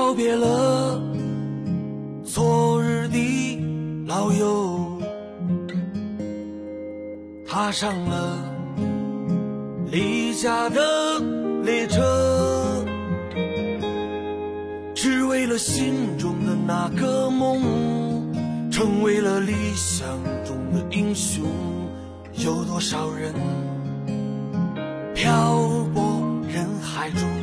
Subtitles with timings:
[0.00, 0.98] 告别了
[2.24, 3.60] 昨日的
[4.06, 4.98] 老友，
[7.46, 8.38] 踏上了
[9.90, 11.20] 离家的
[11.62, 12.82] 列车，
[14.94, 17.60] 只为了心中的那个梦，
[18.72, 20.08] 成为了理想
[20.46, 21.44] 中的英雄。
[22.32, 23.34] 有多少人
[25.14, 25.58] 漂
[25.92, 27.39] 泊人海中？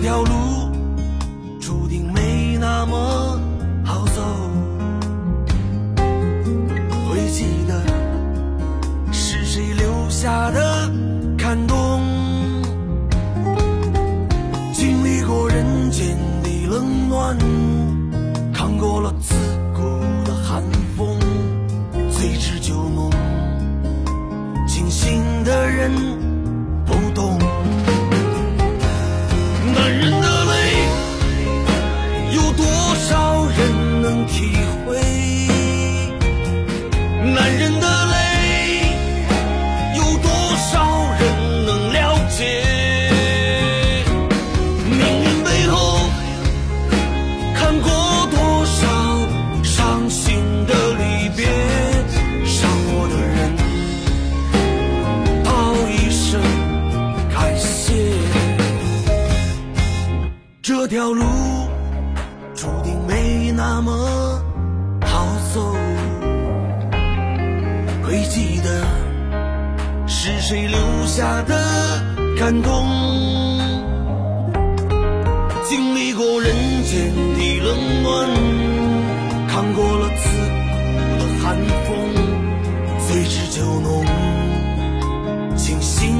[0.00, 0.32] 条路
[1.60, 3.38] 注定没那么
[3.84, 4.22] 好走，
[7.06, 7.82] 会记得
[9.12, 10.90] 是谁留下的
[11.36, 12.00] 感动，
[14.72, 17.36] 经历过人间的冷暖，
[18.54, 19.34] 扛过了刺
[19.74, 19.82] 骨
[20.24, 20.62] 的寒
[20.96, 21.18] 风，
[22.10, 23.10] 醉知酒浓，
[24.66, 25.92] 清醒的人
[61.00, 61.24] 条路
[62.54, 63.90] 注定没那么
[65.00, 65.74] 好走，
[68.02, 68.84] 会记得
[70.06, 72.04] 是谁留下的
[72.38, 72.86] 感动，
[75.64, 76.54] 经历过人
[76.84, 78.28] 间的冷暖，
[79.48, 81.56] 扛过了刺骨的寒
[81.86, 81.96] 风，
[83.08, 84.04] 醉至酒浓，
[85.56, 86.14] 清醒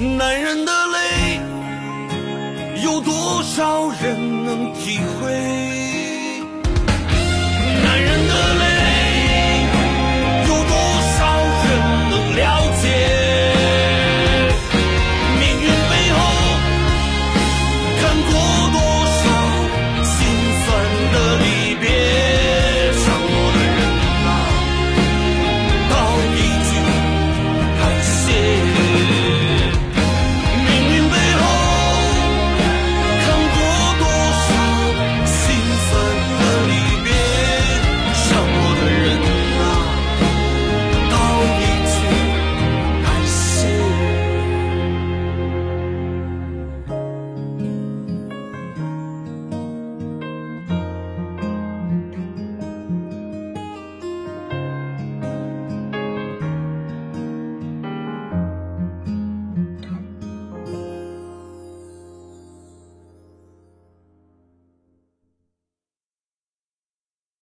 [0.00, 1.40] 男人的泪，
[2.84, 5.87] 有多少人能体会？